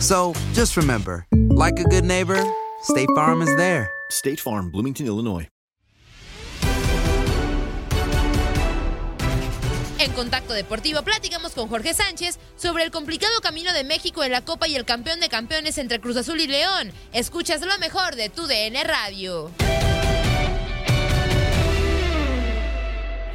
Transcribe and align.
So 0.00 0.32
just 0.52 0.76
remember, 0.76 1.26
like 1.32 1.78
a 1.80 1.84
good 1.84 2.04
neighbor, 2.04 2.42
State 2.82 3.08
Farm 3.14 3.42
is 3.42 3.54
there. 3.56 3.90
State 4.10 4.40
Farm, 4.40 4.70
Bloomington, 4.70 5.06
Illinois. 5.06 5.48
En 9.98 10.12
Contacto 10.12 10.52
Deportivo 10.52 11.02
platicamos 11.02 11.52
con 11.52 11.68
Jorge 11.68 11.94
Sánchez 11.94 12.38
sobre 12.56 12.84
el 12.84 12.90
complicado 12.90 13.40
camino 13.42 13.72
de 13.72 13.82
México 13.82 14.22
en 14.22 14.30
la 14.30 14.42
Copa 14.42 14.68
y 14.68 14.76
el 14.76 14.84
campeón 14.84 15.20
de 15.20 15.28
campeones 15.28 15.78
entre 15.78 16.00
Cruz 16.00 16.16
Azul 16.16 16.38
y 16.40 16.46
León. 16.46 16.92
Escuchas 17.12 17.62
lo 17.62 17.76
mejor 17.78 18.14
de 18.14 18.28
tu 18.28 18.46
DN 18.46 18.84
Radio. 18.84 19.50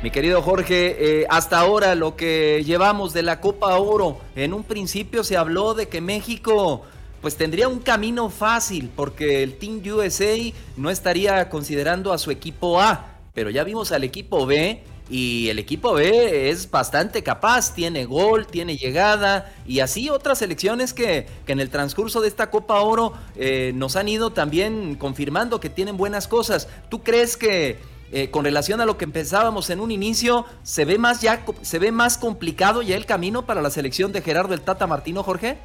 Mi 0.03 0.09
querido 0.09 0.41
Jorge, 0.41 0.95
eh, 1.21 1.27
hasta 1.29 1.59
ahora 1.59 1.93
lo 1.93 2.15
que 2.15 2.63
llevamos 2.65 3.13
de 3.13 3.21
la 3.21 3.39
Copa 3.39 3.77
Oro, 3.77 4.17
en 4.35 4.51
un 4.51 4.63
principio 4.63 5.23
se 5.23 5.37
habló 5.37 5.75
de 5.75 5.89
que 5.89 6.01
México 6.01 6.81
pues 7.21 7.35
tendría 7.35 7.67
un 7.67 7.77
camino 7.77 8.31
fácil 8.31 8.89
porque 8.95 9.43
el 9.43 9.59
Team 9.59 9.79
USA 9.85 10.35
no 10.75 10.89
estaría 10.89 11.49
considerando 11.49 12.13
a 12.13 12.17
su 12.17 12.31
equipo 12.31 12.81
A, 12.81 13.19
pero 13.35 13.51
ya 13.51 13.63
vimos 13.63 13.91
al 13.91 14.03
equipo 14.03 14.47
B 14.47 14.81
y 15.07 15.49
el 15.49 15.59
equipo 15.59 15.93
B 15.93 16.49
es 16.49 16.71
bastante 16.71 17.21
capaz, 17.21 17.75
tiene 17.75 18.05
gol, 18.05 18.47
tiene 18.47 18.77
llegada 18.77 19.53
y 19.67 19.81
así 19.81 20.09
otras 20.09 20.39
selecciones 20.39 20.95
que, 20.95 21.27
que 21.45 21.51
en 21.51 21.59
el 21.59 21.69
transcurso 21.69 22.21
de 22.21 22.27
esta 22.27 22.49
Copa 22.49 22.81
Oro 22.81 23.13
eh, 23.35 23.71
nos 23.75 23.95
han 23.95 24.09
ido 24.09 24.31
también 24.31 24.95
confirmando 24.95 25.59
que 25.59 25.69
tienen 25.69 25.95
buenas 25.95 26.27
cosas. 26.27 26.67
¿Tú 26.89 27.03
crees 27.03 27.37
que 27.37 27.77
eh, 28.11 28.29
con 28.29 28.43
relación 28.43 28.81
a 28.81 28.85
lo 28.85 28.97
que 28.97 29.07
pensábamos 29.07 29.69
en 29.69 29.79
un 29.79 29.91
inicio 29.91 30.45
se 30.63 30.85
ve 30.85 30.97
más 30.97 31.21
ya 31.21 31.45
se 31.61 31.79
ve 31.79 31.91
más 31.91 32.17
complicado 32.17 32.81
ya 32.81 32.95
el 32.95 33.05
camino 33.05 33.45
para 33.45 33.61
la 33.61 33.69
selección 33.69 34.11
de 34.11 34.21
Gerardo 34.21 34.53
el 34.53 34.61
Tata 34.61 34.87
Martino, 34.87 35.23
Jorge? 35.23 35.57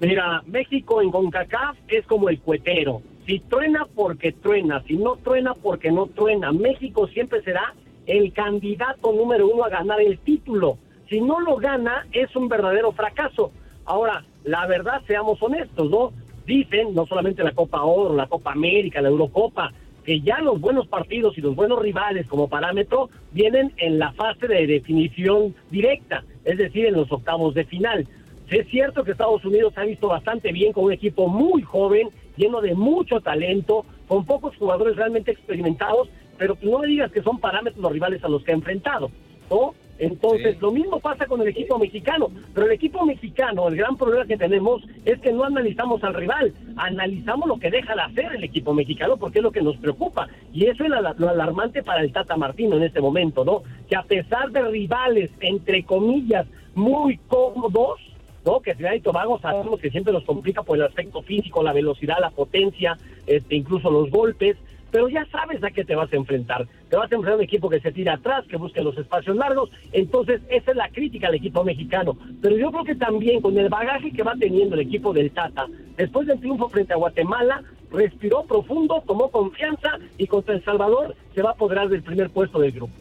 Mira, 0.00 0.42
México 0.46 1.02
en 1.02 1.10
CONCACAF 1.10 1.76
es 1.88 2.06
como 2.06 2.28
el 2.28 2.40
cuetero. 2.40 3.02
Si 3.26 3.40
truena 3.40 3.84
porque 3.94 4.32
truena, 4.32 4.82
si 4.86 4.96
no 4.96 5.16
truena 5.16 5.54
porque 5.54 5.90
no 5.90 6.06
truena. 6.06 6.52
México 6.52 7.08
siempre 7.08 7.42
será 7.42 7.74
el 8.06 8.32
candidato 8.32 9.12
número 9.12 9.48
uno 9.48 9.64
a 9.64 9.68
ganar 9.68 10.00
el 10.00 10.18
título. 10.20 10.78
Si 11.08 11.20
no 11.20 11.40
lo 11.40 11.56
gana, 11.56 12.06
es 12.12 12.34
un 12.36 12.48
verdadero 12.48 12.92
fracaso. 12.92 13.50
Ahora, 13.84 14.24
la 14.44 14.66
verdad, 14.66 15.02
seamos 15.06 15.42
honestos, 15.42 15.90
¿no? 15.90 16.12
Dicen, 16.46 16.94
no 16.94 17.06
solamente 17.06 17.42
la 17.42 17.52
Copa 17.52 17.82
Oro, 17.82 18.14
la 18.14 18.28
Copa 18.28 18.52
América, 18.52 19.00
la 19.00 19.08
Eurocopa, 19.08 19.72
que 20.08 20.22
ya 20.22 20.40
los 20.40 20.58
buenos 20.58 20.86
partidos 20.86 21.36
y 21.36 21.42
los 21.42 21.54
buenos 21.54 21.82
rivales 21.82 22.26
como 22.28 22.48
parámetro 22.48 23.10
vienen 23.32 23.74
en 23.76 23.98
la 23.98 24.10
fase 24.12 24.48
de 24.48 24.66
definición 24.66 25.54
directa, 25.70 26.24
es 26.46 26.56
decir, 26.56 26.86
en 26.86 26.94
los 26.94 27.12
octavos 27.12 27.52
de 27.52 27.66
final. 27.66 28.08
Es 28.48 28.66
cierto 28.68 29.04
que 29.04 29.10
Estados 29.10 29.44
Unidos 29.44 29.74
ha 29.76 29.82
visto 29.82 30.08
bastante 30.08 30.50
bien 30.50 30.72
con 30.72 30.84
un 30.84 30.92
equipo 30.94 31.28
muy 31.28 31.60
joven, 31.60 32.08
lleno 32.38 32.62
de 32.62 32.74
mucho 32.74 33.20
talento, 33.20 33.84
con 34.06 34.24
pocos 34.24 34.56
jugadores 34.56 34.96
realmente 34.96 35.32
experimentados, 35.32 36.08
pero 36.38 36.56
no 36.62 36.78
me 36.78 36.86
digas 36.86 37.12
que 37.12 37.20
son 37.20 37.38
parámetros 37.38 37.82
los 37.82 37.92
rivales 37.92 38.24
a 38.24 38.30
los 38.30 38.42
que 38.42 38.52
ha 38.52 38.54
enfrentado, 38.54 39.10
¿no? 39.50 39.74
Entonces, 39.98 40.60
lo 40.60 40.70
mismo 40.70 41.00
pasa 41.00 41.26
con 41.26 41.40
el 41.40 41.48
equipo 41.48 41.78
mexicano, 41.78 42.28
pero 42.54 42.66
el 42.66 42.72
equipo 42.72 43.04
mexicano, 43.04 43.68
el 43.68 43.76
gran 43.76 43.96
problema 43.96 44.26
que 44.26 44.36
tenemos 44.36 44.82
es 45.04 45.20
que 45.20 45.32
no 45.32 45.44
analizamos 45.44 46.02
al 46.04 46.14
rival, 46.14 46.52
analizamos 46.76 47.48
lo 47.48 47.58
que 47.58 47.70
deja 47.70 47.94
de 47.94 48.02
hacer 48.02 48.32
el 48.36 48.44
equipo 48.44 48.72
mexicano 48.74 49.16
porque 49.16 49.38
es 49.38 49.42
lo 49.42 49.50
que 49.50 49.62
nos 49.62 49.76
preocupa. 49.76 50.28
Y 50.52 50.66
eso 50.66 50.84
es 50.84 50.90
lo 50.90 51.28
alarmante 51.28 51.82
para 51.82 52.02
el 52.02 52.12
Tata 52.12 52.36
Martino 52.36 52.76
en 52.76 52.84
este 52.84 53.00
momento, 53.00 53.44
¿no? 53.44 53.62
Que 53.88 53.96
a 53.96 54.02
pesar 54.02 54.50
de 54.50 54.62
rivales, 54.62 55.30
entre 55.40 55.82
comillas, 55.84 56.46
muy 56.74 57.18
cómodos, 57.28 57.98
¿no? 58.44 58.60
Que 58.60 58.74
Trinidad 58.74 58.94
y 58.94 59.00
Tobago 59.00 59.40
sabemos 59.40 59.80
que 59.80 59.90
siempre 59.90 60.12
nos 60.12 60.24
complica 60.24 60.62
por 60.62 60.78
el 60.78 60.84
aspecto 60.84 61.22
físico, 61.22 61.62
la 61.62 61.72
velocidad, 61.72 62.18
la 62.20 62.30
potencia, 62.30 62.96
este, 63.26 63.56
incluso 63.56 63.90
los 63.90 64.10
golpes, 64.10 64.56
pero 64.90 65.08
ya 65.08 65.26
sabes 65.30 65.62
a 65.62 65.70
qué 65.70 65.84
te 65.84 65.94
vas 65.94 66.12
a 66.12 66.16
enfrentar. 66.16 66.66
Te 66.88 66.96
vas 66.96 67.10
a 67.10 67.14
enfrentar 67.14 67.34
a 67.34 67.36
un 67.36 67.42
equipo 67.42 67.68
que 67.68 67.80
se 67.80 67.92
tira 67.92 68.14
atrás, 68.14 68.44
que 68.48 68.56
busque 68.56 68.82
los 68.82 68.96
espacios 68.96 69.36
largos, 69.36 69.70
entonces 69.92 70.40
esa 70.48 70.70
es 70.70 70.76
la 70.76 70.88
crítica 70.88 71.28
al 71.28 71.34
equipo 71.34 71.64
mexicano. 71.64 72.16
Pero 72.40 72.56
yo 72.56 72.70
creo 72.70 72.84
que 72.84 72.94
también 72.94 73.40
con 73.40 73.56
el 73.58 73.68
bagaje 73.68 74.12
que 74.12 74.22
va 74.22 74.34
teniendo 74.38 74.74
el 74.74 74.82
equipo 74.82 75.12
del 75.12 75.30
Tata, 75.30 75.66
después 75.96 76.26
del 76.26 76.40
triunfo 76.40 76.68
frente 76.68 76.92
a 76.92 76.96
Guatemala, 76.96 77.62
respiró 77.90 78.44
profundo, 78.44 79.02
tomó 79.06 79.30
confianza 79.30 79.98
y 80.16 80.26
contra 80.26 80.54
El 80.54 80.64
Salvador 80.64 81.16
se 81.34 81.42
va 81.42 81.50
a 81.50 81.52
apoderar 81.52 81.88
del 81.88 82.02
primer 82.02 82.30
puesto 82.30 82.58
del 82.58 82.72
grupo. 82.72 82.92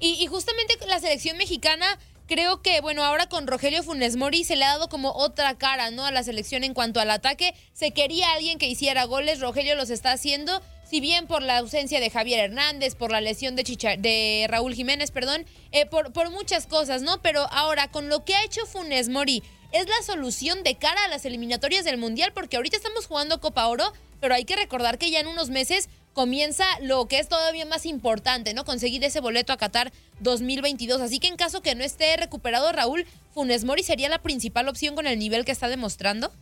Y, 0.00 0.16
y 0.22 0.26
justamente 0.26 0.74
la 0.88 0.98
selección 0.98 1.36
mexicana, 1.36 1.98
creo 2.26 2.62
que, 2.62 2.80
bueno, 2.80 3.02
ahora 3.02 3.28
con 3.28 3.46
Rogelio 3.46 3.82
Funes 3.82 4.16
Mori 4.16 4.44
se 4.44 4.56
le 4.56 4.64
ha 4.64 4.68
dado 4.68 4.88
como 4.88 5.12
otra 5.12 5.58
cara, 5.58 5.90
¿no? 5.90 6.06
A 6.06 6.12
la 6.12 6.22
selección 6.22 6.64
en 6.64 6.74
cuanto 6.74 7.00
al 7.00 7.10
ataque. 7.10 7.54
Se 7.72 7.90
quería 7.90 8.32
alguien 8.32 8.58
que 8.58 8.68
hiciera 8.68 9.04
goles, 9.04 9.40
Rogelio 9.40 9.74
los 9.74 9.90
está 9.90 10.12
haciendo. 10.12 10.62
Si 10.90 11.00
bien 11.00 11.28
por 11.28 11.40
la 11.40 11.58
ausencia 11.58 12.00
de 12.00 12.10
Javier 12.10 12.40
Hernández, 12.40 12.96
por 12.96 13.12
la 13.12 13.20
lesión 13.20 13.54
de, 13.54 13.62
de 14.00 14.46
Raúl 14.48 14.74
Jiménez, 14.74 15.12
perdón, 15.12 15.46
eh, 15.70 15.86
por, 15.86 16.12
por 16.12 16.30
muchas 16.30 16.66
cosas, 16.66 17.02
¿no? 17.02 17.22
Pero 17.22 17.46
ahora, 17.52 17.86
con 17.86 18.08
lo 18.08 18.24
que 18.24 18.34
ha 18.34 18.44
hecho 18.44 18.66
Funes 18.66 19.08
Mori, 19.08 19.44
¿es 19.70 19.86
la 19.86 20.02
solución 20.02 20.64
de 20.64 20.74
cara 20.74 21.04
a 21.04 21.08
las 21.08 21.24
eliminatorias 21.24 21.84
del 21.84 21.96
Mundial? 21.96 22.32
Porque 22.34 22.56
ahorita 22.56 22.76
estamos 22.76 23.06
jugando 23.06 23.40
Copa 23.40 23.68
Oro, 23.68 23.92
pero 24.20 24.34
hay 24.34 24.44
que 24.44 24.56
recordar 24.56 24.98
que 24.98 25.12
ya 25.12 25.20
en 25.20 25.28
unos 25.28 25.48
meses 25.48 25.88
comienza 26.12 26.64
lo 26.82 27.06
que 27.06 27.20
es 27.20 27.28
todavía 27.28 27.66
más 27.66 27.86
importante, 27.86 28.52
¿no? 28.52 28.64
Conseguir 28.64 29.04
ese 29.04 29.20
boleto 29.20 29.52
a 29.52 29.58
Qatar 29.58 29.92
2022. 30.18 31.00
Así 31.00 31.20
que 31.20 31.28
en 31.28 31.36
caso 31.36 31.62
que 31.62 31.76
no 31.76 31.84
esté 31.84 32.16
recuperado 32.16 32.72
Raúl, 32.72 33.06
Funes 33.32 33.62
Mori 33.64 33.84
sería 33.84 34.08
la 34.08 34.22
principal 34.22 34.66
opción 34.68 34.96
con 34.96 35.06
el 35.06 35.20
nivel 35.20 35.44
que 35.44 35.52
está 35.52 35.68
demostrando. 35.68 36.32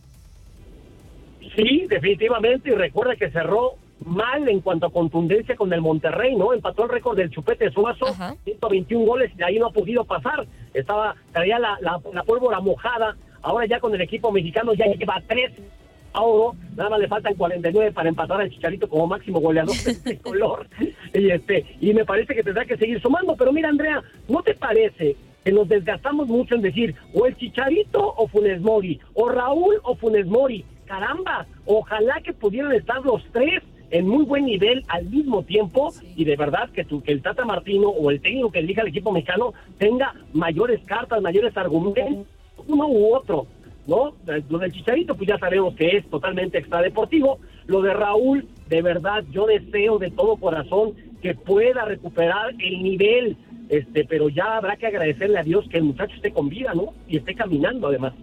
Sí, 1.55 1.85
definitivamente, 1.87 2.71
y 2.71 2.73
recuerda 2.73 3.15
que 3.15 3.29
cerró 3.29 3.77
mal 4.05 4.47
en 4.47 4.61
cuanto 4.61 4.87
a 4.87 4.91
contundencia 4.91 5.55
con 5.55 5.71
el 5.73 5.81
Monterrey, 5.81 6.35
¿no? 6.35 6.53
Empató 6.53 6.83
el 6.83 6.89
récord 6.89 7.17
del 7.17 7.29
Chupete 7.29 7.71
Suazo, 7.71 8.05
121 8.43 9.05
goles, 9.05 9.31
y 9.33 9.37
de 9.37 9.45
ahí 9.45 9.59
no 9.59 9.67
ha 9.67 9.71
podido 9.71 10.03
pasar. 10.05 10.47
Estaba, 10.73 11.15
traía 11.31 11.59
la, 11.59 11.77
la, 11.81 11.99
la 12.13 12.23
pólvora 12.23 12.59
mojada, 12.59 13.15
ahora 13.41 13.65
ya 13.65 13.79
con 13.79 13.93
el 13.93 14.01
equipo 14.01 14.31
mexicano 14.31 14.73
ya 14.73 14.85
lleva 14.85 15.21
tres 15.27 15.51
a 16.13 16.21
oro, 16.21 16.55
nada 16.75 16.89
más 16.89 16.99
le 16.99 17.07
faltan 17.07 17.35
49 17.35 17.91
para 17.91 18.09
empatar 18.09 18.41
al 18.41 18.49
Chicharito 18.49 18.89
como 18.89 19.07
máximo 19.07 19.39
goleador 19.39 19.75
de 19.75 19.91
este 19.91 20.17
color. 20.21 20.67
Y, 21.13 21.29
este, 21.29 21.65
y 21.79 21.93
me 21.93 22.05
parece 22.05 22.33
que 22.33 22.43
tendrá 22.43 22.65
que 22.65 22.77
seguir 22.77 23.01
sumando, 23.01 23.35
pero 23.35 23.51
mira 23.51 23.69
Andrea, 23.69 24.01
¿no 24.27 24.41
te 24.41 24.55
parece 24.55 25.15
que 25.43 25.51
nos 25.51 25.67
desgastamos 25.69 26.27
mucho 26.27 26.55
en 26.55 26.61
decir 26.61 26.95
o 27.13 27.25
el 27.25 27.35
Chicharito 27.37 28.13
o 28.17 28.27
Funes 28.27 28.61
Mori, 28.61 28.99
o 29.13 29.29
Raúl 29.29 29.79
o 29.83 29.95
Funes 29.95 30.25
Mori? 30.25 30.65
Caramba, 30.85 31.45
ojalá 31.65 32.19
que 32.21 32.33
pudieran 32.33 32.73
estar 32.73 33.01
los 33.01 33.23
tres 33.31 33.61
en 33.91 34.07
muy 34.07 34.25
buen 34.25 34.45
nivel 34.45 34.83
al 34.87 35.05
mismo 35.05 35.43
tiempo 35.43 35.93
y 36.15 36.25
de 36.25 36.35
verdad 36.35 36.69
que, 36.69 36.85
tu, 36.85 37.01
que 37.01 37.11
el 37.11 37.21
Tata 37.21 37.45
Martino 37.45 37.89
o 37.89 38.11
el 38.11 38.21
técnico 38.21 38.51
que 38.51 38.59
elija 38.59 38.81
el 38.81 38.89
equipo 38.89 39.11
mexicano 39.11 39.53
tenga 39.77 40.13
mayores 40.33 40.81
cartas, 40.85 41.21
mayores 41.21 41.55
argumentos, 41.57 42.27
uno 42.67 42.87
u 42.87 43.15
otro, 43.15 43.47
¿no? 43.87 44.13
Lo 44.49 44.59
del 44.59 44.71
Chicharito, 44.71 45.15
pues 45.15 45.27
ya 45.27 45.37
sabemos 45.39 45.75
que 45.75 45.97
es 45.97 46.09
totalmente 46.09 46.59
extradeportivo. 46.59 47.39
Lo 47.65 47.81
de 47.81 47.93
Raúl, 47.93 48.47
de 48.67 48.81
verdad, 48.81 49.23
yo 49.31 49.45
deseo 49.45 49.97
de 49.97 50.11
todo 50.11 50.37
corazón 50.37 50.93
que 51.21 51.33
pueda 51.33 51.85
recuperar 51.85 52.53
el 52.59 52.83
nivel, 52.83 53.37
este, 53.69 54.05
pero 54.05 54.29
ya 54.29 54.57
habrá 54.57 54.77
que 54.77 54.87
agradecerle 54.87 55.39
a 55.39 55.43
Dios 55.43 55.67
que 55.69 55.77
el 55.77 55.83
muchacho 55.83 56.15
esté 56.15 56.31
con 56.31 56.49
vida, 56.49 56.73
¿no? 56.73 56.93
Y 57.07 57.17
esté 57.17 57.35
caminando 57.35 57.87
además. 57.87 58.13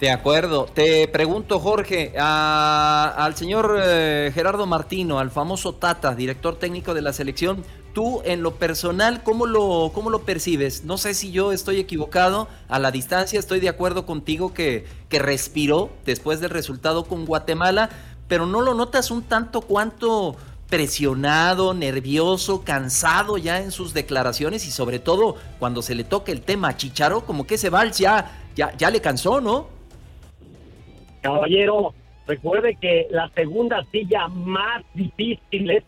De 0.00 0.10
acuerdo. 0.10 0.66
Te 0.66 1.06
pregunto, 1.08 1.60
Jorge, 1.60 2.14
al 2.18 3.36
señor 3.36 3.78
eh, 3.80 4.32
Gerardo 4.34 4.66
Martino, 4.66 5.18
al 5.18 5.30
famoso 5.30 5.74
Tata, 5.74 6.14
director 6.14 6.56
técnico 6.56 6.94
de 6.94 7.02
la 7.02 7.12
selección, 7.12 7.64
tú 7.92 8.20
en 8.24 8.42
lo 8.42 8.56
personal, 8.56 9.22
¿cómo 9.22 9.46
lo, 9.46 9.92
cómo 9.94 10.10
lo 10.10 10.22
percibes? 10.24 10.84
No 10.84 10.98
sé 10.98 11.14
si 11.14 11.30
yo 11.30 11.52
estoy 11.52 11.78
equivocado, 11.78 12.48
a 12.68 12.80
la 12.80 12.90
distancia 12.90 13.38
estoy 13.38 13.60
de 13.60 13.68
acuerdo 13.68 14.04
contigo 14.04 14.52
que, 14.52 14.84
que 15.08 15.20
respiró 15.20 15.90
después 16.04 16.40
del 16.40 16.50
resultado 16.50 17.04
con 17.04 17.24
Guatemala, 17.24 17.88
pero 18.26 18.46
¿no 18.46 18.62
lo 18.62 18.74
notas 18.74 19.12
un 19.12 19.22
tanto 19.22 19.60
cuanto 19.60 20.36
presionado, 20.68 21.72
nervioso, 21.72 22.64
cansado 22.64 23.38
ya 23.38 23.60
en 23.60 23.70
sus 23.70 23.94
declaraciones 23.94 24.66
y 24.66 24.72
sobre 24.72 24.98
todo 24.98 25.36
cuando 25.60 25.82
se 25.82 25.94
le 25.94 26.02
toca 26.02 26.32
el 26.32 26.40
tema 26.40 26.76
Chicharo, 26.76 27.24
como 27.24 27.46
que 27.46 27.54
ese 27.54 27.70
vals 27.70 27.98
ya, 27.98 28.42
ya, 28.56 28.76
ya 28.76 28.90
le 28.90 29.00
cansó, 29.00 29.40
¿no? 29.40 29.73
Caballero, 31.24 31.94
recuerde 32.26 32.76
que 32.78 33.06
la 33.10 33.30
segunda 33.30 33.82
silla 33.90 34.28
más 34.28 34.84
difícil 34.92 35.70
es, 35.70 35.82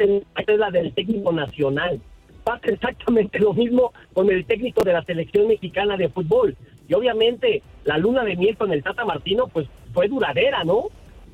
la 0.59 0.71
del 0.71 0.95
técnico 0.95 1.31
nacional. 1.31 2.01
Pasa 2.43 2.69
exactamente 2.69 3.39
lo 3.39 3.53
mismo 3.53 3.93
con 4.15 4.31
el 4.31 4.47
técnico 4.47 4.83
de 4.83 4.95
la 4.95 5.05
selección 5.05 5.47
mexicana 5.49 5.99
de 5.99 6.09
fútbol. 6.09 6.57
Y 6.89 6.95
obviamente 6.95 7.63
la 7.85 7.99
luna 7.99 8.25
de 8.25 8.35
miel 8.35 8.57
con 8.57 8.73
el 8.73 8.83
Tata 8.83 9.05
Martino 9.05 9.47
pues 9.49 9.67
fue 9.93 10.09
duradera, 10.09 10.65
¿no? 10.65 10.85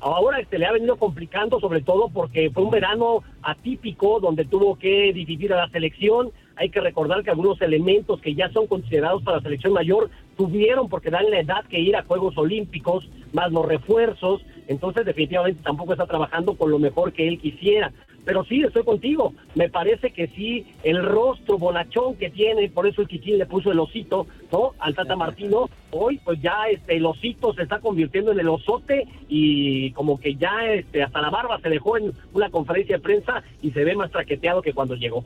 Ahora 0.01 0.43
se 0.49 0.57
le 0.57 0.65
ha 0.65 0.73
venido 0.73 0.97
complicando 0.97 1.61
sobre 1.61 1.79
todo 1.79 2.09
porque 2.09 2.49
fue 2.49 2.63
un 2.63 2.71
verano 2.71 3.23
atípico 3.41 4.19
donde 4.19 4.43
tuvo 4.43 4.77
que 4.77 5.13
dividir 5.13 5.53
a 5.53 5.57
la 5.59 5.69
selección. 5.69 6.31
Hay 6.55 6.69
que 6.69 6.81
recordar 6.81 7.23
que 7.23 7.31
algunos 7.31 7.61
elementos 7.61 8.21
que 8.21 8.35
ya 8.35 8.49
son 8.49 8.67
considerados 8.67 9.23
para 9.23 9.37
la 9.37 9.43
selección 9.43 9.73
mayor 9.73 10.09
tuvieron 10.37 10.89
porque 10.89 11.09
dan 11.09 11.29
la 11.29 11.39
edad 11.39 11.65
que 11.65 11.79
ir 11.79 11.95
a 11.95 12.03
Juegos 12.03 12.37
Olímpicos, 12.37 13.09
más 13.33 13.51
los 13.51 13.65
refuerzos, 13.65 14.41
entonces 14.67 15.05
definitivamente 15.05 15.61
tampoco 15.63 15.93
está 15.93 16.05
trabajando 16.05 16.55
con 16.55 16.71
lo 16.71 16.79
mejor 16.79 17.13
que 17.13 17.27
él 17.27 17.39
quisiera. 17.39 17.91
Pero 18.25 18.45
sí, 18.45 18.61
estoy 18.61 18.83
contigo, 18.83 19.33
me 19.53 19.69
parece 19.69 20.11
que 20.11 20.27
sí, 20.27 20.65
el 20.83 21.03
rostro 21.03 21.57
bonachón 21.57 22.15
que 22.15 22.29
tiene, 22.29 22.69
por 22.69 22.87
eso 22.87 23.01
el 23.01 23.07
Quichín 23.09 23.37
le 23.37 23.45
puso 23.45 23.71
el 23.71 23.79
osito, 23.79 24.27
¿no? 24.49 24.71
Al 24.79 24.95
Tata 24.95 25.17
Martino, 25.17 25.69
hoy 25.91 26.19
pues 26.23 26.41
ya 26.41 26.67
este, 26.71 26.95
el 26.95 27.05
osito 27.05 27.53
se 27.53 27.63
está 27.63 27.79
convirtiendo 27.79 28.31
en 28.31 28.39
el 28.39 28.47
osote 28.47 29.07
y 29.27 29.91
como 29.91 30.21
que 30.21 30.35
ya 30.35 30.71
este, 30.71 31.03
hasta 31.03 31.21
la 31.21 31.31
barba 31.31 31.59
se 31.59 31.69
dejó 31.69 31.97
en 31.97 32.13
una 32.33 32.49
conferencia 32.49 32.95
de 32.95 33.03
prensa 33.03 33.43
y 33.61 33.71
se 33.71 33.83
ve 33.83 33.93
más 33.93 34.09
traqueteado 34.09 34.61
que 34.61 34.73
cuando 34.73 34.95
llegó. 34.95 35.25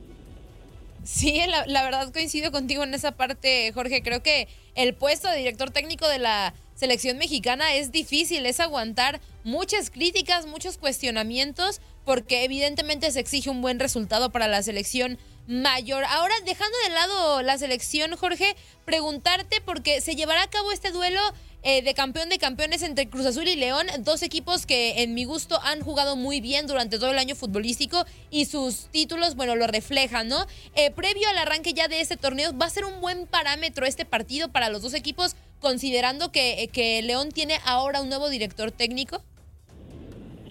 Sí, 1.10 1.40
la, 1.46 1.82
verdad 1.84 2.12
coincido 2.12 2.52
contigo 2.52 2.84
en 2.84 2.92
esa 2.92 3.12
parte, 3.12 3.72
Jorge. 3.72 4.02
Creo 4.02 4.22
que 4.22 4.46
el 4.74 4.94
puesto 4.94 5.26
de 5.26 5.38
director 5.38 5.70
técnico 5.70 6.06
de 6.06 6.18
la 6.18 6.52
selección 6.74 7.16
mexicana 7.16 7.72
es 7.72 7.90
difícil, 7.90 8.44
es 8.44 8.60
aguantar 8.60 9.18
muchas 9.42 9.88
críticas, 9.88 10.44
muchos 10.44 10.76
cuestionamientos, 10.76 11.80
porque 12.04 12.44
evidentemente 12.44 13.10
se 13.10 13.20
exige 13.20 13.48
un 13.48 13.62
buen 13.62 13.80
resultado 13.80 14.30
para 14.30 14.48
la 14.48 14.62
selección 14.62 15.16
mayor. 15.46 16.04
Ahora, 16.04 16.34
dejando 16.44 16.76
de 16.84 16.90
lado 16.90 17.40
la 17.40 17.56
selección, 17.56 18.14
Jorge, 18.14 18.54
preguntarte 18.84 19.62
porque 19.62 20.02
se 20.02 20.14
llevará 20.14 20.42
a 20.42 20.50
cabo 20.50 20.72
este 20.72 20.90
duelo 20.90 21.22
eh, 21.64 21.82
de 21.82 21.92
campeón 21.92 22.28
de 22.28 22.38
campeones 22.38 22.84
entre 22.84 23.08
Cruz 23.08 23.26
Azul 23.26 23.48
y 23.48 23.56
León, 23.56 23.86
dos 24.04 24.22
equipos 24.22 24.64
que 24.64 25.02
en 25.02 25.14
mi 25.14 25.24
gusto 25.24 25.58
han 25.64 25.80
jugado 25.80 26.14
muy 26.14 26.40
bien 26.40 26.68
durante 26.68 26.98
todo 26.98 27.10
el 27.10 27.18
año 27.18 27.34
futbolístico 27.34 28.04
y 28.30 28.44
sus 28.44 28.86
títulos, 28.92 29.34
bueno, 29.34 29.56
lo 29.56 29.66
reflejan, 29.66 30.28
¿no? 30.28 30.46
Eh, 30.76 30.92
previo 30.92 31.28
al 31.28 31.38
arranque 31.38 31.72
ya 31.72 31.88
de 31.88 32.00
este 32.00 32.16
torneo, 32.16 32.56
¿va 32.56 32.66
a 32.66 32.70
ser 32.70 32.84
un 32.84 33.00
buen 33.00 33.26
parámetro 33.26 33.86
este 33.86 34.04
partido 34.04 34.52
para 34.52 34.70
los 34.70 34.82
dos 34.82 34.94
equipos, 34.94 35.34
considerando 35.58 36.30
que, 36.30 36.62
eh, 36.62 36.68
que 36.68 37.02
León 37.02 37.30
tiene 37.30 37.54
ahora 37.66 38.02
un 38.02 38.08
nuevo 38.08 38.30
director 38.30 38.70
técnico? 38.70 39.20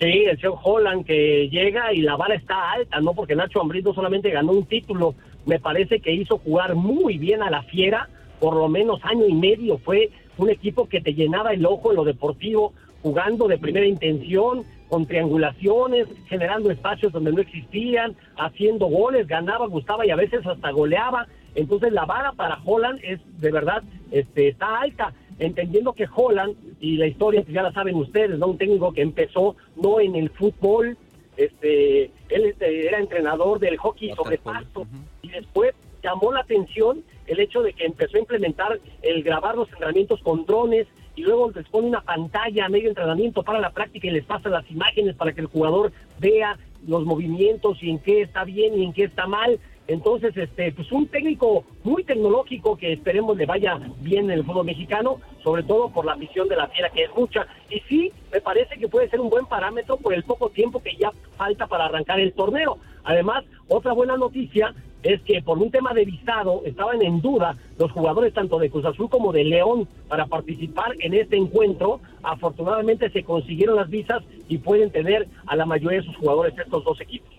Sí, 0.01 0.25
el 0.29 0.35
señor 0.35 0.59
Holland 0.61 1.05
que 1.05 1.47
llega 1.49 1.93
y 1.93 2.01
la 2.01 2.17
vara 2.17 2.35
está 2.35 2.71
alta, 2.73 2.99
¿no? 2.99 3.13
Porque 3.13 3.33
Nacho 3.33 3.61
Ambriz 3.61 3.85
solamente 3.95 4.29
ganó 4.29 4.51
un 4.51 4.65
título, 4.65 5.15
me 5.45 5.57
parece 5.59 6.01
que 6.01 6.11
hizo 6.11 6.37
jugar 6.37 6.75
muy 6.75 7.17
bien 7.17 7.41
a 7.41 7.49
la 7.49 7.63
fiera, 7.63 8.09
por 8.41 8.55
lo 8.55 8.67
menos 8.67 8.99
año 9.03 9.25
y 9.25 9.33
medio 9.33 9.79
fue 9.79 10.11
un 10.37 10.49
equipo 10.49 10.87
que 10.87 11.01
te 11.01 11.13
llenaba 11.13 11.51
el 11.51 11.65
ojo 11.65 11.91
en 11.91 11.97
lo 11.97 12.03
deportivo, 12.03 12.73
jugando 13.01 13.47
de 13.47 13.57
primera 13.57 13.85
intención, 13.85 14.63
con 14.87 15.05
triangulaciones, 15.05 16.07
generando 16.27 16.71
espacios 16.71 17.11
donde 17.11 17.31
no 17.31 17.41
existían, 17.41 18.15
haciendo 18.37 18.87
goles, 18.87 19.27
ganaba, 19.27 19.67
gustaba 19.67 20.05
y 20.05 20.11
a 20.11 20.15
veces 20.15 20.45
hasta 20.45 20.71
goleaba. 20.71 21.27
Entonces 21.55 21.91
la 21.91 22.05
vara 22.05 22.31
para 22.33 22.59
Holland 22.63 22.99
es 23.03 23.19
de 23.39 23.51
verdad 23.51 23.83
este, 24.11 24.49
está 24.49 24.79
alta, 24.79 25.13
entendiendo 25.39 25.93
que 25.93 26.07
Holland, 26.13 26.55
y 26.79 26.97
la 26.97 27.07
historia 27.07 27.41
pues 27.41 27.53
ya 27.53 27.63
la 27.63 27.73
saben 27.73 27.95
ustedes, 27.95 28.37
¿no? 28.37 28.47
un 28.47 28.57
técnico 28.57 28.93
que 28.93 29.01
empezó 29.01 29.55
no 29.75 29.99
en 29.99 30.15
el 30.15 30.29
fútbol, 30.29 30.97
este, 31.35 32.05
él 32.29 32.45
este, 32.45 32.87
era 32.87 32.99
entrenador 32.99 33.59
del 33.59 33.77
hockey 33.77 34.13
sobre 34.15 34.37
pasto 34.37 34.87
y 35.21 35.29
después 35.29 35.75
llamó 36.03 36.31
la 36.31 36.39
atención 36.39 37.03
el 37.27 37.39
hecho 37.39 37.61
de 37.61 37.73
que 37.73 37.85
empezó 37.85 38.17
a 38.17 38.21
implementar 38.21 38.79
el 39.01 39.23
grabar 39.23 39.55
los 39.55 39.69
entrenamientos 39.69 40.21
con 40.21 40.45
drones 40.45 40.87
y 41.15 41.23
luego 41.23 41.51
les 41.51 41.67
pone 41.67 41.87
una 41.87 42.01
pantalla 42.01 42.65
a 42.65 42.69
medio 42.69 42.89
entrenamiento 42.89 43.43
para 43.43 43.59
la 43.59 43.71
práctica 43.71 44.07
y 44.07 44.11
les 44.11 44.25
pasa 44.25 44.49
las 44.49 44.69
imágenes 44.71 45.15
para 45.15 45.33
que 45.33 45.41
el 45.41 45.47
jugador 45.47 45.91
vea 46.19 46.57
los 46.87 47.05
movimientos 47.05 47.81
y 47.81 47.89
en 47.89 47.99
qué 47.99 48.21
está 48.21 48.43
bien 48.43 48.79
y 48.79 48.83
en 48.85 48.93
qué 48.93 49.05
está 49.05 49.27
mal. 49.27 49.59
Entonces, 49.87 50.35
este, 50.35 50.73
pues 50.73 50.91
un 50.91 51.07
técnico 51.07 51.63
muy 51.83 52.03
tecnológico 52.03 52.77
que 52.77 52.93
esperemos 52.93 53.37
le 53.37 53.45
vaya 53.45 53.79
bien 54.01 54.25
en 54.25 54.31
el 54.31 54.43
fútbol 54.43 54.65
mexicano, 54.65 55.21
sobre 55.43 55.63
todo 55.63 55.89
por 55.89 56.05
la 56.05 56.15
misión 56.15 56.49
de 56.49 56.57
la 56.57 56.67
fiera 56.67 56.89
que 56.89 57.05
es 57.05 57.15
mucha. 57.15 57.47
Y 57.69 57.79
sí, 57.87 58.11
me 58.31 58.41
parece 58.41 58.77
que 58.77 58.89
puede 58.89 59.09
ser 59.09 59.21
un 59.21 59.29
buen 59.29 59.45
parámetro 59.45 59.97
por 59.97 60.13
el 60.13 60.23
poco 60.23 60.49
tiempo 60.49 60.81
que 60.83 60.95
ya 60.97 61.11
falta 61.37 61.67
para 61.67 61.85
arrancar 61.85 62.19
el 62.19 62.33
torneo. 62.33 62.77
Además, 63.05 63.45
otra 63.69 63.93
buena 63.93 64.17
noticia 64.17 64.75
es 65.03 65.21
que 65.21 65.41
por 65.41 65.57
un 65.57 65.71
tema 65.71 65.93
de 65.93 66.05
visado 66.05 66.61
estaban 66.65 67.01
en 67.01 67.21
duda 67.21 67.55
los 67.77 67.91
jugadores 67.91 68.33
tanto 68.33 68.59
de 68.59 68.69
Cruz 68.69 68.85
Azul 68.85 69.09
como 69.09 69.31
de 69.31 69.43
León 69.43 69.87
para 70.07 70.25
participar 70.25 70.95
en 70.99 71.13
este 71.13 71.37
encuentro. 71.37 71.99
Afortunadamente 72.23 73.09
se 73.09 73.23
consiguieron 73.23 73.75
las 73.75 73.89
visas 73.89 74.23
y 74.47 74.57
pueden 74.57 74.91
tener 74.91 75.27
a 75.45 75.55
la 75.55 75.65
mayoría 75.65 75.99
de 75.99 76.05
sus 76.05 76.17
jugadores 76.17 76.57
estos 76.57 76.83
dos 76.83 76.99
equipos. 77.01 77.37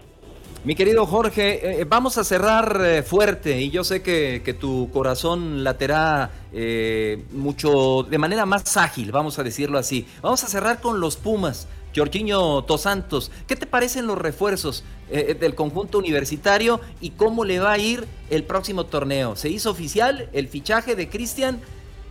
Mi 0.64 0.74
querido 0.74 1.06
Jorge, 1.06 1.80
eh, 1.80 1.84
vamos 1.84 2.18
a 2.18 2.24
cerrar 2.24 2.80
eh, 2.84 3.02
fuerte 3.04 3.60
y 3.60 3.70
yo 3.70 3.84
sé 3.84 4.02
que, 4.02 4.56
tu 4.60 4.90
corazón 4.90 5.62
laterá 5.62 6.30
eh, 6.52 7.24
mucho, 7.30 8.02
de 8.02 8.18
manera 8.18 8.44
más 8.44 8.76
ágil, 8.76 9.12
vamos 9.12 9.38
a 9.38 9.44
decirlo 9.44 9.78
así. 9.78 10.04
Vamos 10.20 10.42
a 10.42 10.48
cerrar 10.48 10.80
con 10.80 11.00
los 11.00 11.16
Pumas. 11.16 11.68
Jorginho 11.94 12.62
Tosantos, 12.64 13.30
¿qué 13.46 13.56
te 13.56 13.66
parecen 13.66 14.06
los 14.06 14.18
refuerzos 14.18 14.84
del 15.10 15.54
conjunto 15.54 15.98
universitario 15.98 16.80
y 17.00 17.10
cómo 17.10 17.44
le 17.44 17.60
va 17.60 17.72
a 17.72 17.78
ir 17.78 18.06
el 18.28 18.44
próximo 18.44 18.84
torneo? 18.84 19.36
Se 19.36 19.48
hizo 19.48 19.70
oficial 19.70 20.28
el 20.32 20.48
fichaje 20.48 20.94
de 20.96 21.08
Cristian 21.08 21.60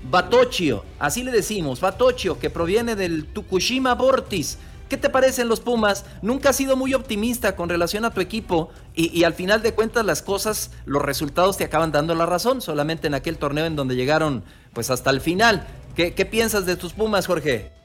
Batochio, 0.10 0.84
así 1.00 1.24
le 1.24 1.32
decimos, 1.32 1.80
Batochio, 1.80 2.40
que 2.40 2.50
proviene 2.50 2.96
del 2.96 3.26
Tukushima 3.26 3.94
Bortis 3.94 4.58
¿Qué 4.90 4.96
te 4.96 5.10
parecen 5.10 5.50
los 5.50 5.60
Pumas? 5.60 6.06
Nunca 6.22 6.50
has 6.50 6.56
sido 6.56 6.78
muy 6.78 6.94
optimista 6.94 7.58
con 7.58 7.68
relación 7.68 8.06
a 8.06 8.12
tu 8.12 8.22
equipo 8.22 8.70
y, 8.96 9.26
al 9.26 9.34
final 9.34 9.62
de 9.62 9.74
cuentas 9.74 10.06
las 10.06 10.22
cosas, 10.22 10.72
los 10.86 11.02
resultados 11.02 11.58
te 11.58 11.66
acaban 11.66 11.92
dando 11.92 12.16
la 12.16 12.26
razón, 12.26 12.62
solamente 12.62 13.08
en 13.08 13.14
aquel 13.14 13.38
torneo 13.38 13.66
en 13.66 13.76
donde 13.76 13.96
llegaron 13.96 14.44
pues 14.74 14.90
hasta 14.90 15.10
el 15.10 15.20
final. 15.20 15.68
¿Qué, 15.96 16.12
piensas 16.26 16.66
de 16.66 16.78
tus 16.78 16.94
Pumas, 16.94 17.28
Jorge? 17.28 17.77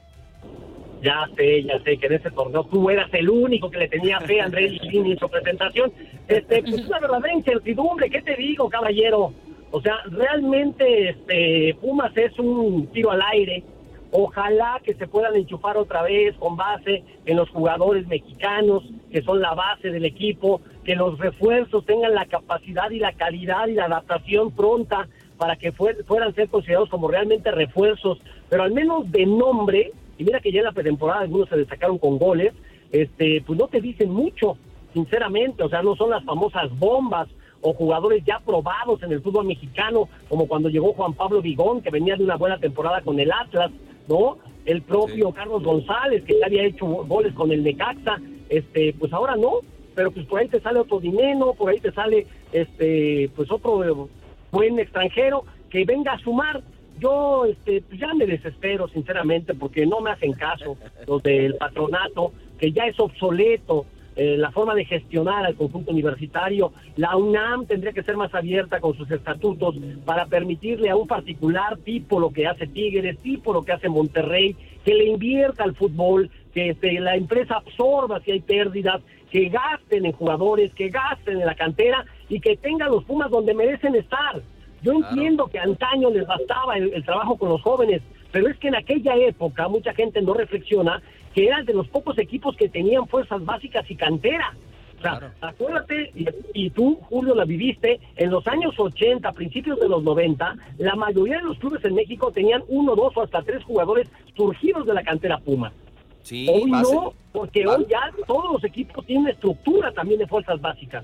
Ya 1.03 1.27
sé, 1.35 1.63
ya 1.63 1.79
sé 1.83 1.97
que 1.97 2.07
en 2.07 2.13
ese 2.13 2.31
torneo 2.31 2.63
tú 2.63 2.89
eras 2.89 3.13
el 3.13 3.29
único 3.29 3.69
que 3.69 3.77
le 3.77 3.89
tenía 3.89 4.21
fe 4.21 4.39
a 4.39 4.45
Andrés 4.45 4.71
Lilini 4.81 5.11
en 5.11 5.19
su 5.19 5.29
presentación. 5.29 5.91
Este, 6.27 6.63
pues 6.63 6.87
una 6.87 6.99
verdadera 6.99 7.33
incertidumbre, 7.33 8.09
¿qué 8.09 8.21
te 8.21 8.35
digo, 8.35 8.69
caballero? 8.69 9.33
O 9.71 9.81
sea, 9.81 9.97
realmente 10.05 11.09
este 11.09 11.75
Pumas 11.81 12.15
es 12.15 12.37
un 12.39 12.87
tiro 12.87 13.11
al 13.11 13.21
aire. 13.33 13.63
Ojalá 14.11 14.79
que 14.83 14.93
se 14.93 15.07
puedan 15.07 15.35
enchufar 15.35 15.75
otra 15.75 16.03
vez 16.03 16.35
con 16.37 16.55
base 16.55 17.03
en 17.25 17.35
los 17.35 17.49
jugadores 17.49 18.07
mexicanos, 18.07 18.83
que 19.11 19.23
son 19.23 19.41
la 19.41 19.55
base 19.55 19.89
del 19.89 20.05
equipo, 20.05 20.61
que 20.85 20.95
los 20.95 21.17
refuerzos 21.17 21.83
tengan 21.85 22.13
la 22.13 22.27
capacidad 22.27 22.91
y 22.91 22.99
la 22.99 23.13
calidad 23.13 23.67
y 23.67 23.73
la 23.73 23.85
adaptación 23.85 24.51
pronta 24.51 25.07
para 25.37 25.55
que 25.55 25.71
fueran 25.71 26.35
ser 26.35 26.47
considerados 26.47 26.89
como 26.89 27.07
realmente 27.07 27.49
refuerzos, 27.51 28.19
pero 28.49 28.63
al 28.63 28.71
menos 28.71 29.11
de 29.11 29.25
nombre, 29.25 29.91
y 30.17 30.23
mira 30.23 30.39
que 30.39 30.51
ya 30.51 30.59
en 30.59 30.65
la 30.65 30.71
pretemporada 30.71 31.21
algunos 31.21 31.49
se 31.49 31.57
destacaron 31.57 31.97
con 31.97 32.17
goles, 32.17 32.53
este, 32.91 33.43
pues 33.45 33.57
no 33.57 33.67
te 33.67 33.81
dicen 33.81 34.11
mucho, 34.11 34.57
sinceramente, 34.93 35.63
o 35.63 35.69
sea, 35.69 35.81
no 35.81 35.95
son 35.95 36.11
las 36.11 36.23
famosas 36.23 36.69
bombas 36.77 37.27
o 37.61 37.73
jugadores 37.73 38.23
ya 38.25 38.39
probados 38.39 39.01
en 39.03 39.11
el 39.11 39.21
fútbol 39.21 39.45
mexicano, 39.45 40.09
como 40.29 40.47
cuando 40.47 40.69
llegó 40.69 40.93
Juan 40.93 41.13
Pablo 41.13 41.41
Vigón, 41.41 41.81
que 41.81 41.89
venía 41.89 42.15
de 42.15 42.23
una 42.23 42.35
buena 42.35 42.59
temporada 42.59 43.01
con 43.01 43.19
el 43.19 43.31
Atlas, 43.31 43.71
¿no? 44.07 44.37
El 44.65 44.81
propio 44.81 45.31
Carlos 45.31 45.63
González, 45.63 46.23
que 46.23 46.39
ya 46.39 46.45
había 46.45 46.65
hecho 46.65 46.85
goles 46.85 47.33
con 47.33 47.51
el 47.51 47.63
Necaxa, 47.63 48.19
este, 48.49 48.93
pues 48.99 49.11
ahora 49.13 49.35
no, 49.35 49.61
pero 49.95 50.11
pues 50.11 50.25
por 50.25 50.39
ahí 50.39 50.47
te 50.47 50.59
sale 50.59 50.79
otro 50.79 50.99
dinero, 50.99 51.53
por 51.53 51.69
ahí 51.69 51.79
te 51.79 51.91
sale 51.91 52.27
este, 52.51 53.29
pues 53.35 53.51
otro 53.51 54.09
buen 54.51 54.79
extranjero 54.79 55.45
que 55.69 55.85
venga 55.85 56.13
a 56.13 56.19
sumar. 56.19 56.61
Yo 57.03 57.43
este, 57.45 57.81
pues 57.81 57.99
ya 57.99 58.13
me 58.13 58.25
desespero, 58.25 58.87
sinceramente, 58.87 59.53
porque 59.53 59.85
no 59.85 59.99
me 59.99 60.11
hacen 60.11 60.31
caso 60.31 60.77
los 61.07 61.21
del 61.21 61.55
patronato, 61.55 62.31
que 62.57 62.71
ya 62.71 62.85
es 62.85 62.97
obsoleto 62.97 63.85
eh, 64.15 64.37
la 64.37 64.51
forma 64.51 64.73
de 64.73 64.85
gestionar 64.85 65.45
al 65.45 65.55
conjunto 65.55 65.91
universitario. 65.91 66.71
La 66.95 67.17
UNAM 67.17 67.65
tendría 67.65 67.91
que 67.91 68.03
ser 68.03 68.15
más 68.15 68.33
abierta 68.33 68.79
con 68.79 68.95
sus 68.95 69.11
estatutos 69.11 69.75
para 70.05 70.27
permitirle 70.27 70.89
a 70.89 70.95
un 70.95 71.07
particular 71.07 71.77
tipo 71.79 72.21
lo 72.21 72.29
que 72.29 72.47
hace 72.47 72.67
Tigres, 72.67 73.17
tipo 73.19 73.51
lo 73.51 73.63
que 73.63 73.73
hace 73.73 73.89
Monterrey, 73.89 74.55
que 74.85 74.93
le 74.93 75.05
invierta 75.05 75.65
al 75.65 75.75
fútbol, 75.75 76.29
que 76.53 76.69
este, 76.69 77.01
la 77.01 77.17
empresa 77.17 77.55
absorba 77.55 78.21
si 78.21 78.31
hay 78.31 78.39
pérdidas, 78.39 79.01
que 79.29 79.49
gasten 79.49 80.05
en 80.05 80.13
jugadores, 80.13 80.73
que 80.73 80.87
gasten 80.87 81.41
en 81.41 81.47
la 81.47 81.55
cantera 81.55 82.05
y 82.29 82.39
que 82.39 82.55
tengan 82.55 82.91
los 82.91 83.03
Pumas 83.03 83.29
donde 83.29 83.53
merecen 83.53 83.95
estar. 83.95 84.41
Yo 84.83 84.93
entiendo 84.93 85.47
que 85.47 85.59
antaño 85.59 86.09
les 86.09 86.27
bastaba 86.27 86.77
el 86.77 87.03
trabajo 87.05 87.37
con 87.37 87.49
los 87.49 87.61
jóvenes, 87.61 88.01
pero 88.31 88.49
es 88.49 88.57
que 88.57 88.67
en 88.67 88.75
aquella 88.75 89.15
época 89.15 89.67
mucha 89.69 89.93
gente 89.93 90.21
no 90.21 90.33
reflexiona 90.33 91.01
que 91.33 91.47
eran 91.47 91.65
de 91.65 91.73
los 91.73 91.87
pocos 91.87 92.17
equipos 92.17 92.55
que 92.57 92.67
tenían 92.69 93.07
fuerzas 93.07 93.43
básicas 93.45 93.89
y 93.89 93.95
cantera. 93.95 94.53
O 94.97 95.01
sea, 95.01 95.31
acuérdate, 95.41 96.11
y, 96.53 96.69
tú, 96.69 96.97
Julio, 97.09 97.35
la 97.35 97.43
viviste, 97.43 97.99
en 98.15 98.31
los 98.31 98.47
años 98.47 98.73
80, 98.77 99.31
principios 99.33 99.79
de 99.79 99.89
los 99.89 100.01
90, 100.01 100.55
la 100.77 100.95
mayoría 100.95 101.37
de 101.37 101.43
los 101.43 101.59
clubes 101.59 101.83
en 101.83 101.95
México 101.95 102.31
tenían 102.31 102.63
uno, 102.69 102.95
dos 102.95 103.15
o 103.17 103.21
hasta 103.21 103.41
tres 103.41 103.63
jugadores 103.63 104.09
surgidos 104.35 104.85
de 104.85 104.93
la 104.93 105.03
cantera 105.03 105.39
Puma. 105.39 105.73
Sí, 106.21 106.47
hoy 106.49 106.71
no, 106.71 107.13
porque 107.33 107.67
hoy 107.67 107.85
ya 107.89 107.99
todos 108.25 108.53
los 108.53 108.63
equipos 108.63 109.05
tienen 109.05 109.27
estructura 109.27 109.91
también 109.91 110.19
de 110.19 110.27
fuerzas 110.27 110.61
básicas. 110.61 111.03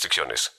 restricciones. 0.00 0.52